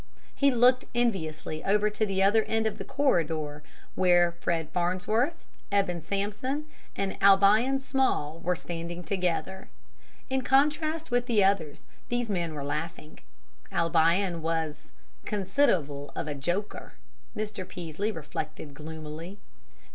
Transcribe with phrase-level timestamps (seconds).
[0.33, 3.61] He looked enviously over to the other end of the corridor,
[3.93, 5.35] where Fred Farnsworth,
[5.71, 9.69] Eben Sampson, and Albion Small were standing together.
[10.27, 13.19] In contrast with the others, these men were laughing.
[13.71, 14.89] Albion was
[15.23, 16.93] "consid'able of a joker,"
[17.37, 17.63] Mr.
[17.67, 19.37] Peaslee reflected gloomily.